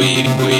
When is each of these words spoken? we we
we 0.00 0.22
we 0.40 0.59